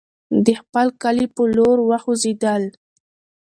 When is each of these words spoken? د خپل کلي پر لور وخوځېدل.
د 0.45 0.47
خپل 0.61 0.87
کلي 1.01 1.25
پر 1.35 1.47
لور 1.57 1.77
وخوځېدل. 1.89 2.63